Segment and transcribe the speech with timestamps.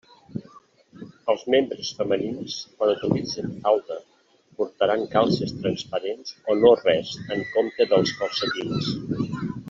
[1.33, 3.97] Els membres femenins quan utilitzen falda
[4.61, 8.91] portaran calces transparents o no res en compte dels calcetins.